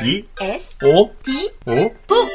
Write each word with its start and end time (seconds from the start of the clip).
B 0.00 0.28
S 0.40 0.76
O 0.84 1.12
D 1.24 1.50
O 1.66 1.92
북 2.06 2.28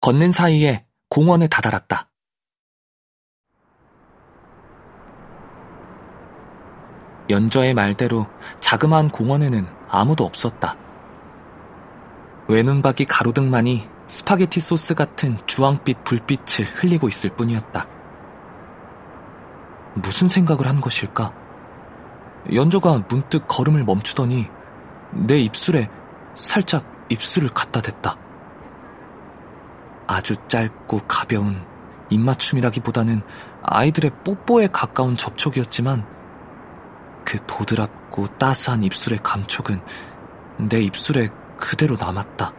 걷는 0.00 0.32
사이에 0.32 0.84
공원에 1.08 1.46
다다랐다. 1.46 2.10
연저의 7.30 7.74
말대로 7.74 8.26
자그마한 8.58 9.10
공원에는 9.10 9.64
아무도 9.88 10.24
없었다. 10.24 10.76
외눈박이 12.48 13.04
가로등만이 13.04 13.88
스파게티 14.08 14.58
소스 14.58 14.96
같은 14.96 15.38
주황빛 15.46 16.02
불빛을 16.02 16.64
흘리고 16.64 17.06
있을 17.06 17.30
뿐이었다. 17.36 17.97
무슨 20.02 20.28
생각을 20.28 20.66
한 20.66 20.80
것일까? 20.80 21.32
연저가 22.52 23.04
문득 23.08 23.46
걸음을 23.48 23.84
멈추더니 23.84 24.48
내 25.12 25.38
입술에 25.38 25.88
살짝 26.34 26.84
입술을 27.08 27.50
갖다 27.50 27.80
댔다. 27.80 28.16
아주 30.06 30.36
짧고 30.48 31.02
가벼운 31.06 31.64
입맞춤이라기보다는 32.10 33.22
아이들의 33.62 34.10
뽀뽀에 34.24 34.68
가까운 34.68 35.16
접촉이었지만 35.16 36.06
그 37.24 37.38
보드랍고 37.46 38.26
따스한 38.38 38.84
입술의 38.84 39.20
감촉은 39.22 39.82
내 40.70 40.80
입술에 40.80 41.28
그대로 41.58 41.96
남았다. 41.96 42.52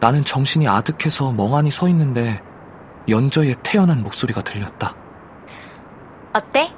나는 0.00 0.24
정신이 0.24 0.66
아득해서 0.66 1.30
멍하니 1.30 1.70
서 1.70 1.88
있는데 1.88 2.42
연저의 3.08 3.56
태연한 3.62 4.02
목소리가 4.02 4.42
들렸다. 4.42 5.01
어때? 6.32 6.74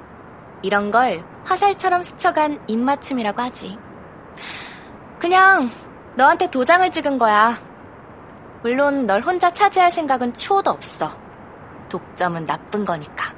이런 0.61 0.91
걸 0.91 1.23
화살처럼 1.45 2.03
스쳐간 2.03 2.59
입맞춤이라고 2.67 3.41
하지. 3.41 3.77
그냥 5.19 5.69
너한테 6.15 6.49
도장을 6.49 6.89
찍은 6.91 7.17
거야. 7.17 7.57
물론 8.63 9.05
널 9.05 9.21
혼자 9.21 9.53
차지할 9.53 9.91
생각은 9.91 10.33
추호도 10.33 10.71
없어. 10.71 11.15
독점은 11.89 12.45
나쁜 12.45 12.83
거니까. 12.83 13.33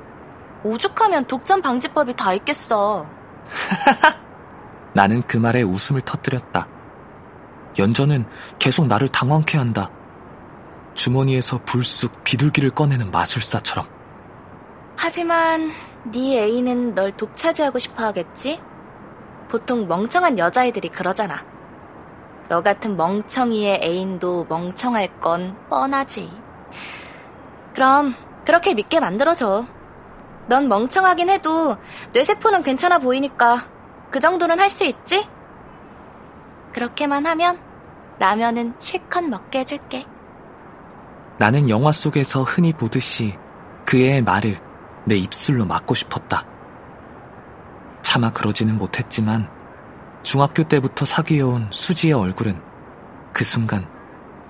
오죽하면 0.64 1.26
독점 1.26 1.62
방지법이 1.62 2.16
다 2.16 2.34
있겠어. 2.34 3.06
나는 4.94 5.22
그 5.28 5.38
말에 5.38 5.62
웃음을 5.62 6.02
터뜨렸다. 6.02 6.68
연저는 7.78 8.26
계속 8.58 8.88
나를 8.88 9.10
당황케 9.10 9.58
한다. 9.58 9.92
주머니에서 10.94 11.60
불쑥 11.66 12.24
비둘기를 12.24 12.72
꺼내는 12.72 13.12
마술사처럼. 13.12 13.97
하지만 14.98 15.72
네 16.06 16.42
애인은 16.42 16.96
널 16.96 17.12
독차지하고 17.12 17.80
싶어 17.80 18.04
하겠지? 18.04 18.60
보통 19.48 19.88
멍청한 19.88 20.38
여자애들이 20.40 20.90
그러잖아. 20.90 21.46
너 22.50 22.62
같은 22.64 22.98
멍청이의 22.98 23.80
애인도 23.84 24.46
멍청할 24.50 25.20
건 25.20 25.56
뻔하지. 25.70 26.32
그럼 27.74 28.16
그렇게 28.46 28.74
믿게 28.74 29.00
만들어줘. 29.00 29.66
넌 30.48 30.68
멍청하긴 30.68 31.30
해도 31.30 31.78
뇌세포는 32.14 32.64
괜찮아 32.64 33.00
보이니까 33.00 33.66
그 34.10 34.20
정도는 34.20 34.60
할 34.60 34.70
수 34.70 34.86
있지? 34.86 35.28
그렇게만 36.74 37.26
하면 37.26 37.60
라면은 38.20 38.74
실컷 38.80 39.24
먹게 39.24 39.60
해줄게. 39.60 40.06
나는 41.38 41.70
영화 41.70 41.92
속에서 41.92 42.42
흔히 42.44 42.74
보듯이 42.74 43.38
그 43.86 43.98
애의 43.98 44.24
말을 44.24 44.58
내 45.08 45.16
입술로 45.16 45.66
막고 45.66 45.96
싶었다. 45.96 46.46
차마 48.04 48.32
그러지는 48.32 48.78
못했지만 48.78 49.50
중학교 50.22 50.64
때부터 50.64 51.06
사귀어온 51.06 51.70
수지의 51.72 52.14
얼굴은 52.14 52.62
그 53.34 53.44
순간 53.44 53.90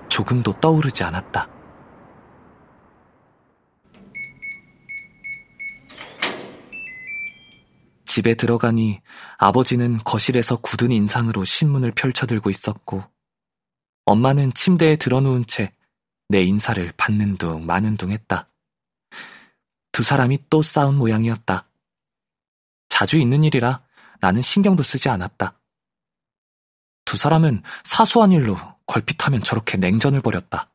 조금도 0.08 0.60
떠오르지 0.60 1.04
않았다. 1.04 1.48
집에 8.04 8.34
들어가니 8.34 9.00
아버지는 9.38 9.98
거실에서 10.04 10.56
굳은 10.56 10.90
인상으로 10.90 11.44
신문을 11.44 11.92
펼쳐들고 11.92 12.50
있었고 12.50 13.04
엄마는 14.04 14.52
침대에 14.54 14.96
드러누운 14.96 15.46
채 15.46 15.72
내 16.30 16.42
인사를 16.42 16.92
받는 16.98 17.38
둥 17.38 17.64
마는 17.64 17.96
둥 17.96 18.10
했다. 18.10 18.50
두 19.98 20.04
사람이 20.04 20.38
또 20.48 20.62
싸운 20.62 20.94
모양이었다. 20.94 21.68
자주 22.88 23.18
있는 23.18 23.42
일이라 23.42 23.82
나는 24.20 24.42
신경도 24.42 24.84
쓰지 24.84 25.08
않았다. 25.08 25.58
두 27.04 27.16
사람은 27.16 27.64
사소한 27.82 28.30
일로 28.30 28.56
걸핏하면 28.86 29.42
저렇게 29.42 29.76
냉전을 29.76 30.20
벌였다. 30.20 30.70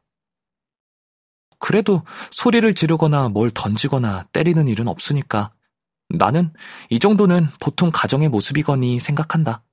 그래도 1.58 2.04
소리를 2.32 2.76
지르거나 2.76 3.30
뭘 3.30 3.50
던지거나 3.50 4.24
때리는 4.34 4.68
일은 4.68 4.90
없으니까 4.90 5.54
나는 6.10 6.54
이 6.90 7.00
정도는 7.00 7.48
보통 7.62 7.92
가정의 7.94 8.28
모습이거니 8.28 9.00
생각한다. 9.00 9.64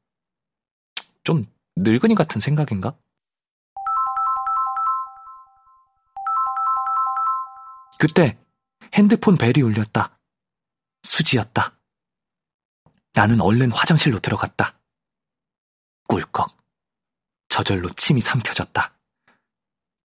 좀 1.25 1.45
늙은이 1.75 2.15
같은 2.15 2.41
생각인가? 2.41 2.95
그때 7.99 8.39
핸드폰 8.95 9.37
벨이 9.37 9.63
울렸다. 9.63 10.19
수지였다. 11.03 11.77
나는 13.15 13.41
얼른 13.41 13.73
화장실로 13.73 14.19
들어갔다. 14.21 14.79
꿀꺽. 16.09 16.51
저절로 17.49 17.89
침이 17.91 18.21
삼켜졌다. 18.21 18.95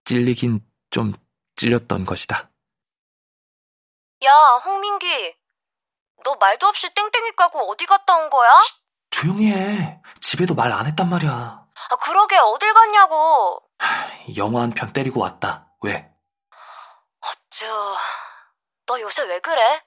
찔리긴 0.06 0.66
좀 0.90 1.14
찔렸던 1.56 2.06
것이다. 2.06 2.50
야, 4.24 4.34
홍민기. 4.66 5.36
너 6.24 6.36
말도 6.36 6.68
없이 6.68 6.90
땡땡이 6.94 7.36
까고 7.36 7.70
어디 7.72 7.86
갔다 7.86 8.16
온 8.16 8.30
거야? 8.30 8.50
조용히 9.12 9.52
해. 9.52 10.02
집에도 10.20 10.56
말 10.56 10.72
안 10.72 10.86
했단 10.88 11.10
말이야. 11.10 11.32
아, 11.32 11.96
그러게 11.98 12.38
어딜 12.38 12.74
갔냐고. 12.74 13.62
영화 14.38 14.62
한 14.62 14.72
편 14.72 14.92
때리고 14.92 15.20
왔다. 15.20 15.72
왜? 15.82 16.12
어쭈, 17.22 17.66
너 18.86 19.00
요새 19.02 19.24
왜 19.24 19.40
그래? 19.40 19.84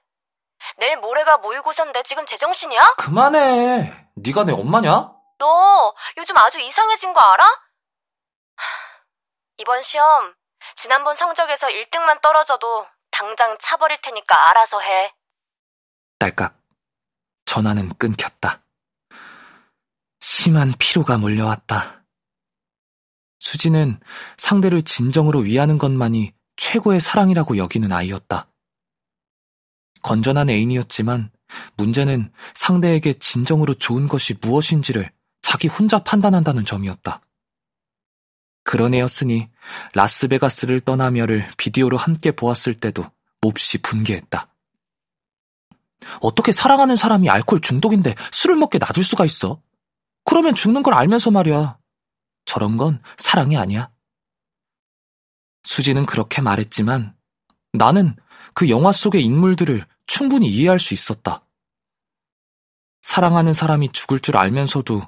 내일 0.77 0.97
모레가 0.97 1.37
모의고사인데 1.37 2.03
지금 2.03 2.25
제정신이야? 2.25 2.95
그만해. 2.97 4.07
네가 4.15 4.43
내 4.43 4.53
엄마냐? 4.53 5.11
너 5.37 5.95
요즘 6.17 6.37
아주 6.37 6.59
이상해진 6.59 7.13
거 7.13 7.19
알아? 7.21 7.45
하, 7.45 8.63
이번 9.57 9.81
시험 9.81 10.33
지난번 10.75 11.15
성적에서 11.15 11.67
1등만 11.67 12.21
떨어져도 12.21 12.85
당장 13.11 13.57
차버릴 13.59 14.01
테니까 14.01 14.49
알아서 14.49 14.79
해. 14.81 15.13
딸깍. 16.19 16.53
전화는 17.45 17.97
끊겼다. 17.97 18.61
심한 20.19 20.73
피로가 20.77 21.17
몰려왔다. 21.17 22.03
수지는 23.39 23.99
상대를 24.37 24.83
진정으로 24.83 25.39
위하는 25.39 25.77
것만이 25.77 26.33
최고의 26.57 26.99
사랑이라고 26.99 27.57
여기는 27.57 27.91
아이였다. 27.91 28.47
건전한 30.03 30.49
애인이었지만 30.49 31.31
문제는 31.77 32.31
상대에게 32.53 33.13
진정으로 33.13 33.73
좋은 33.73 34.07
것이 34.07 34.35
무엇인지를 34.41 35.11
자기 35.41 35.67
혼자 35.67 35.99
판단한다는 35.99 36.65
점이었다. 36.65 37.21
그런 38.63 38.93
애였으니 38.93 39.49
라스베가스를 39.95 40.81
떠나며를 40.81 41.47
비디오로 41.57 41.97
함께 41.97 42.31
보았을 42.31 42.75
때도 42.75 43.03
몹시 43.41 43.79
분개했다. 43.79 44.47
어떻게 46.21 46.51
사랑하는 46.51 46.95
사람이 46.95 47.29
알코올 47.29 47.61
중독인데 47.61 48.15
술을 48.31 48.55
먹게 48.57 48.77
놔둘 48.77 49.03
수가 49.03 49.25
있어? 49.25 49.61
그러면 50.23 50.53
죽는 50.53 50.83
걸 50.83 50.93
알면서 50.93 51.31
말이야. 51.31 51.77
저런 52.45 52.77
건 52.77 53.01
사랑이 53.17 53.57
아니야. 53.57 53.89
수지는 55.63 56.05
그렇게 56.05 56.41
말했지만 56.41 57.15
나는 57.73 58.15
그 58.59 58.67
영화 58.67 58.91
속의 58.91 59.23
인물들을 59.23 59.85
충분히 60.05 60.49
이해할 60.49 60.79
수 60.79 60.93
있었다. 60.93 61.45
사랑하는 63.01 63.53
사람이 63.53 63.93
죽을 63.93 64.19
줄 64.19 64.35
알면서도 64.35 65.01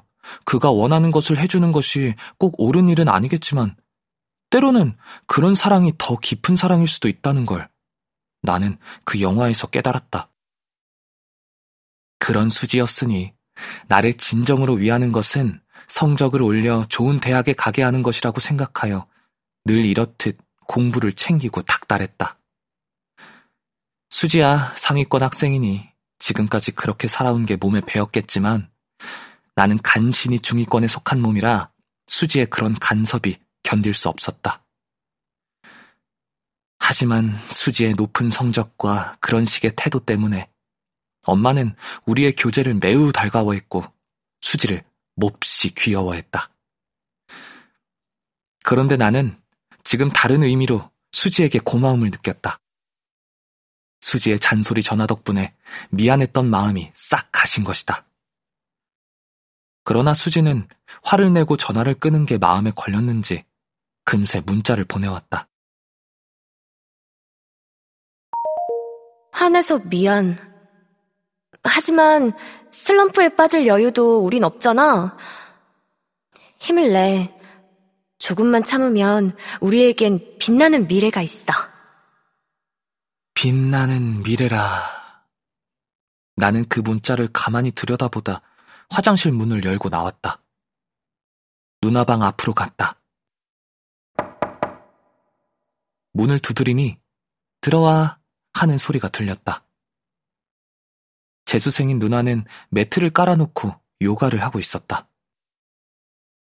그가 0.46 0.70
원하는 0.70 1.10
것을 1.10 1.36
해주는 1.36 1.70
것이 1.70 2.14
꼭 2.38 2.58
옳은 2.58 2.88
일은 2.88 3.10
아니겠지만 3.10 3.76
때로는 4.48 4.96
그런 5.26 5.54
사랑이 5.54 5.92
더 5.98 6.16
깊은 6.16 6.56
사랑일 6.56 6.88
수도 6.88 7.08
있다는 7.08 7.44
걸 7.44 7.68
나는 8.40 8.78
그 9.04 9.20
영화에서 9.20 9.66
깨달았다. 9.66 10.30
그런 12.18 12.48
수지였으니 12.48 13.34
나를 13.86 14.16
진정으로 14.16 14.76
위하는 14.76 15.12
것은 15.12 15.60
성적을 15.88 16.40
올려 16.40 16.86
좋은 16.88 17.20
대학에 17.20 17.52
가게 17.52 17.82
하는 17.82 18.02
것이라고 18.02 18.40
생각하여 18.40 19.06
늘 19.66 19.84
이렇듯 19.84 20.38
공부를 20.66 21.12
챙기고 21.12 21.60
닥달했다. 21.60 22.38
수지야 24.12 24.74
상위권 24.76 25.22
학생이니 25.22 25.88
지금까지 26.18 26.72
그렇게 26.72 27.08
살아온 27.08 27.46
게 27.46 27.56
몸에 27.56 27.80
배었겠지만 27.80 28.70
나는 29.54 29.78
간신히 29.78 30.38
중위권에 30.38 30.86
속한 30.86 31.18
몸이라 31.18 31.72
수지의 32.06 32.46
그런 32.46 32.74
간섭이 32.74 33.38
견딜 33.62 33.94
수 33.94 34.10
없었다. 34.10 34.62
하지만 36.78 37.38
수지의 37.48 37.94
높은 37.94 38.28
성적과 38.28 39.16
그런 39.18 39.46
식의 39.46 39.72
태도 39.76 39.98
때문에 39.98 40.50
엄마는 41.24 41.74
우리의 42.04 42.34
교제를 42.36 42.74
매우 42.74 43.12
달가워했고 43.12 43.82
수지를 44.42 44.84
몹시 45.14 45.74
귀여워했다. 45.74 46.50
그런데 48.62 48.98
나는 48.98 49.40
지금 49.84 50.10
다른 50.10 50.42
의미로 50.42 50.90
수지에게 51.12 51.60
고마움을 51.60 52.10
느꼈다. 52.10 52.58
수지의 54.02 54.38
잔소리 54.38 54.82
전화 54.82 55.06
덕분에 55.06 55.54
미안했던 55.90 56.50
마음이 56.50 56.90
싹 56.92 57.30
가신 57.32 57.64
것이다. 57.64 58.04
그러나 59.84 60.12
수지는 60.12 60.68
화를 61.02 61.32
내고 61.32 61.56
전화를 61.56 61.94
끄는 61.94 62.26
게 62.26 62.36
마음에 62.36 62.70
걸렸는지 62.74 63.44
금세 64.04 64.40
문자를 64.40 64.84
보내왔다. 64.84 65.48
화내서 69.32 69.78
미안. 69.88 70.36
하지만 71.64 72.32
슬럼프에 72.70 73.30
빠질 73.30 73.66
여유도 73.66 74.18
우린 74.18 74.44
없잖아. 74.44 75.16
힘을 76.58 76.92
내. 76.92 77.38
조금만 78.18 78.62
참으면 78.62 79.36
우리에겐 79.60 80.38
빛나는 80.38 80.86
미래가 80.86 81.22
있어. 81.22 81.71
빛나는 83.42 84.22
미래라. 84.22 85.26
나는 86.36 86.64
그 86.68 86.78
문자를 86.78 87.28
가만히 87.32 87.72
들여다보다 87.72 88.40
화장실 88.88 89.32
문을 89.32 89.64
열고 89.64 89.88
나왔다. 89.88 90.44
누나방 91.82 92.22
앞으로 92.22 92.54
갔다. 92.54 93.00
문을 96.12 96.38
두드리니 96.38 97.00
들어와 97.60 98.20
하는 98.52 98.78
소리가 98.78 99.08
들렸다. 99.08 99.66
재수생인 101.44 101.98
누나는 101.98 102.44
매트를 102.70 103.10
깔아놓고 103.10 103.74
요가를 104.02 104.40
하고 104.40 104.60
있었다. 104.60 105.08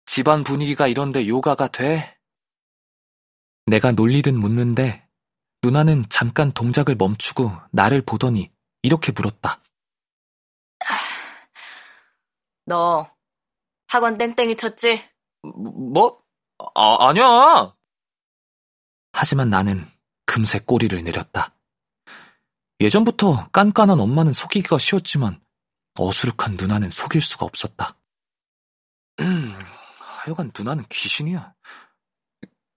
집안 0.06 0.42
분위기가 0.42 0.88
이런데 0.88 1.28
요가가 1.28 1.68
돼? 1.68 2.18
내가 3.66 3.92
놀리듯 3.92 4.32
묻는데 4.32 5.06
누나는 5.62 6.08
잠깐 6.08 6.52
동작을 6.52 6.94
멈추고 6.94 7.50
나를 7.72 8.02
보더니 8.02 8.50
이렇게 8.82 9.12
물었다. 9.12 9.62
너 12.66 13.10
학원 13.88 14.18
땡땡이 14.18 14.56
쳤지? 14.56 15.02
뭐? 15.42 16.22
아, 16.74 17.08
아니야. 17.08 17.74
하지만 19.12 19.50
나는 19.50 19.86
금세 20.26 20.58
꼬리를 20.60 21.02
내렸다. 21.02 21.54
예전부터 22.80 23.48
깐깐한 23.50 23.98
엄마는 23.98 24.32
속이기가 24.32 24.78
쉬웠지만 24.78 25.40
어수룩한 25.98 26.56
누나는 26.60 26.90
속일 26.90 27.20
수가 27.20 27.46
없었다. 27.46 27.96
음, 29.20 29.58
하여간 29.98 30.52
누나는 30.56 30.84
귀신이야. 30.88 31.54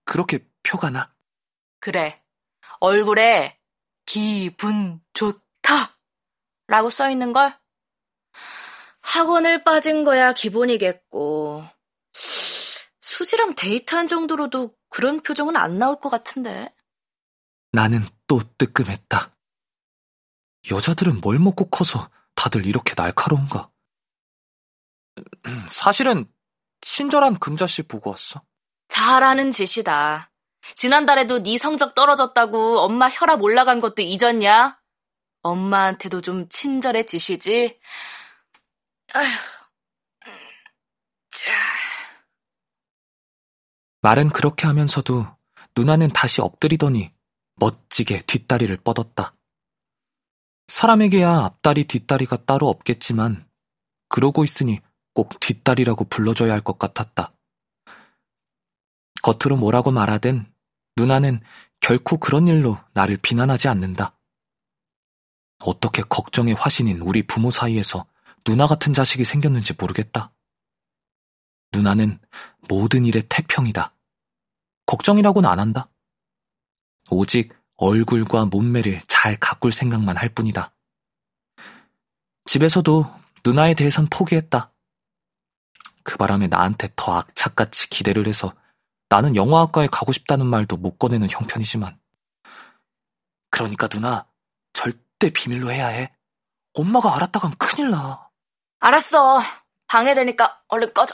그렇게 0.05 0.47
표가 0.63 0.89
나. 0.89 1.13
그래. 1.79 2.20
얼굴에 2.81 3.57
기분 4.05 5.01
좋다 5.13 5.97
라고 6.67 6.89
써 6.89 7.09
있는 7.09 7.31
걸 7.31 7.57
학원을 9.01 9.63
빠진 9.63 10.03
거야 10.03 10.33
기본이겠고 10.33 11.63
수지랑 12.99 13.53
데이트한 13.55 14.07
정도로도 14.07 14.75
그런 14.89 15.21
표정은 15.21 15.55
안 15.55 15.77
나올 15.77 15.99
것 15.99 16.09
같은데. 16.09 16.73
나는 17.71 18.05
또 18.25 18.41
뜨끔했다. 18.57 19.35
여자들은 20.71 21.21
뭘 21.21 21.37
먹고 21.37 21.69
커서 21.69 22.09
다들 22.33 22.65
이렇게 22.65 22.93
날카로운가? 22.97 23.71
사실은 25.67 26.31
친절한 26.81 27.37
금자씨 27.37 27.83
보고 27.83 28.09
왔어. 28.09 28.41
잘하는 28.87 29.51
짓이다. 29.51 30.30
지난달에도 30.75 31.43
네 31.43 31.57
성적 31.57 31.93
떨어졌다고 31.95 32.79
엄마 32.79 33.09
혈압 33.09 33.41
올라간 33.41 33.81
것도 33.81 34.01
잊었냐? 34.01 34.79
엄마한테도 35.43 36.21
좀 36.21 36.47
친절해지시지? 36.49 37.79
말은 44.01 44.29
그렇게 44.29 44.67
하면서도 44.67 45.27
누나는 45.75 46.09
다시 46.09 46.41
엎드리더니 46.41 47.13
멋지게 47.55 48.23
뒷다리를 48.23 48.75
뻗었다. 48.77 49.35
사람에게야 50.67 51.43
앞다리 51.43 51.85
뒷다리가 51.85 52.45
따로 52.45 52.69
없겠지만 52.69 53.47
그러고 54.09 54.43
있으니 54.43 54.79
꼭 55.13 55.39
뒷다리라고 55.39 56.05
불러줘야 56.05 56.53
할 56.53 56.61
것 56.61 56.79
같았다. 56.79 57.33
겉으로 59.21 59.57
뭐라고 59.57 59.91
말하든 59.91 60.51
누나는 60.97 61.41
결코 61.79 62.17
그런 62.17 62.47
일로 62.47 62.77
나를 62.93 63.17
비난하지 63.17 63.67
않는다. 63.67 64.17
어떻게 65.63 66.01
걱정의 66.03 66.55
화신인 66.55 67.01
우리 67.01 67.23
부모 67.23 67.51
사이에서 67.51 68.05
누나 68.43 68.65
같은 68.65 68.93
자식이 68.93 69.25
생겼는지 69.25 69.73
모르겠다. 69.77 70.31
누나는 71.71 72.19
모든 72.67 73.05
일의 73.05 73.23
태평이다. 73.29 73.93
걱정이라고는 74.85 75.49
안 75.49 75.59
한다. 75.59 75.89
오직 77.09 77.53
얼굴과 77.77 78.45
몸매를 78.45 79.01
잘 79.07 79.37
가꿀 79.37 79.71
생각만 79.71 80.17
할 80.17 80.29
뿐이다. 80.29 80.73
집에서도 82.45 83.05
누나에 83.45 83.73
대해선 83.73 84.07
포기했다. 84.09 84.71
그 86.03 86.17
바람에 86.17 86.47
나한테 86.47 86.89
더 86.95 87.17
악착같이 87.17 87.89
기대를 87.89 88.27
해서 88.27 88.53
나는 89.11 89.35
영화학과에 89.35 89.87
가고 89.91 90.13
싶다는 90.13 90.45
말도 90.45 90.77
못 90.77 90.97
꺼내는 90.97 91.29
형편이지만. 91.29 91.99
그러니까 93.49 93.89
누나, 93.89 94.25
절대 94.71 95.29
비밀로 95.29 95.69
해야 95.69 95.87
해. 95.87 96.15
엄마가 96.75 97.17
알았다간 97.17 97.55
큰일 97.57 97.91
나. 97.91 98.29
알았어. 98.79 99.41
방해되니까 99.87 100.63
얼른 100.69 100.93
꺼져. 100.93 101.13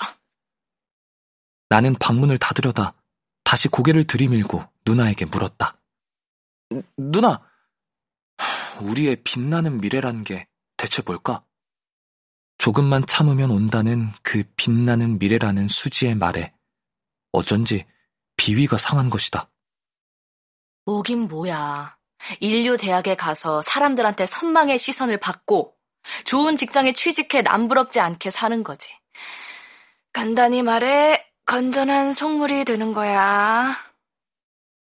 나는 1.70 1.96
방문을 1.96 2.38
닫으려다 2.38 2.94
다시 3.44 3.68
고개를 3.68 4.06
들이밀고 4.06 4.64
누나에게 4.86 5.26
물었다. 5.26 5.82
누나, 6.98 7.50
우리의 8.80 9.24
빛나는 9.24 9.82
미래란 9.82 10.24
게 10.24 10.48
대체 10.78 11.02
뭘까? 11.02 11.44
조금만 12.60 13.08
참으면 13.08 13.50
온다는 13.50 14.12
그 14.22 14.44
빛나는 14.56 15.18
미래라는 15.18 15.68
수지의 15.68 16.14
말에 16.14 16.54
어쩐지 17.32 17.86
비위가 18.38 18.78
상한 18.78 19.10
것이다. 19.10 19.50
뭐긴 20.86 21.28
뭐야. 21.28 21.98
인류 22.40 22.78
대학에 22.78 23.16
가서 23.16 23.62
사람들한테 23.62 24.26
선망의 24.26 24.80
시선을 24.80 25.20
받고 25.20 25.76
좋은 26.26 26.56
직장에 26.56 26.94
취직해 26.94 27.42
남부럽지 27.42 28.00
않게 28.00 28.32
사는 28.32 28.64
거지. 28.64 28.94
간단히 30.14 30.64
말해 30.64 31.24
건전한 31.46 32.14
속물이 32.14 32.66
되는 32.66 32.94
거야. 32.94 33.76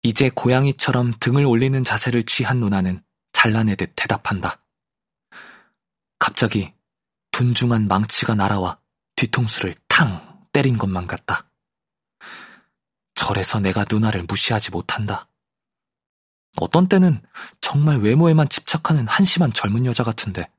이제 0.04 0.30
고양이처럼 0.30 1.14
등을 1.20 1.46
올리는 1.46 1.84
자세를 1.84 2.24
취한 2.24 2.60
누나는 2.60 3.04
잘라내듯 3.32 3.94
대답한다. 3.96 4.62
갑자기 6.20 6.74
둔중한 7.32 7.88
망치가 7.88 8.36
날아와 8.36 8.80
뒤통수를 9.16 9.76
탕 9.88 10.46
때린 10.52 10.78
것만 10.78 11.08
같다. 11.08 11.50
절에서 13.24 13.62
내가 13.62 13.86
누나를 13.90 14.24
무시하지 14.28 14.72
못한다. 14.72 15.30
어떤 16.58 16.90
때는 16.90 17.22
정말 17.62 18.00
외모에만 18.00 18.50
집착하는 18.50 19.08
한심한 19.08 19.54
젊은 19.54 19.86
여자 19.86 20.04
같은데 20.04 20.52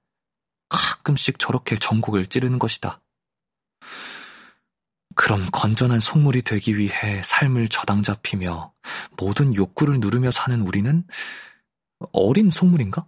가끔씩 0.71 1.39
저렇게 1.39 1.79
전곡을 1.79 2.27
찌르는 2.27 2.59
것이다. 2.59 3.03
그럼 5.15 5.47
건전한 5.53 6.01
속물이 6.01 6.41
되기 6.41 6.79
위해 6.79 7.23
삶을 7.23 7.69
저당 7.69 8.03
잡히며 8.03 8.73
모든 9.19 9.55
욕구를 9.55 10.01
누르며 10.01 10.31
사는 10.31 10.59
우리는 10.63 11.07
어린 12.13 12.49
속물인가? 12.49 13.07